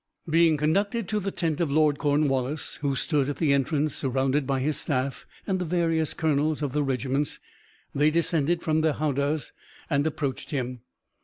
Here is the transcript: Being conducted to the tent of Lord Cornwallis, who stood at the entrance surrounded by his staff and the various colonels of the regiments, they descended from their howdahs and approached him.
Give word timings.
Being 0.27 0.57
conducted 0.57 1.07
to 1.09 1.19
the 1.19 1.29
tent 1.29 1.61
of 1.61 1.71
Lord 1.71 1.99
Cornwallis, 1.99 2.77
who 2.77 2.95
stood 2.95 3.29
at 3.29 3.37
the 3.37 3.53
entrance 3.53 3.93
surrounded 3.93 4.47
by 4.47 4.59
his 4.59 4.75
staff 4.75 5.27
and 5.45 5.59
the 5.59 5.63
various 5.63 6.15
colonels 6.15 6.63
of 6.63 6.71
the 6.73 6.81
regiments, 6.81 7.37
they 7.93 8.09
descended 8.09 8.63
from 8.63 8.81
their 8.81 8.93
howdahs 8.93 9.51
and 9.91 10.07
approached 10.07 10.49
him. 10.49 10.81